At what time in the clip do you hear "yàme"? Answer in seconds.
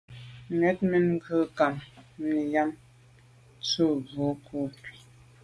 2.53-2.75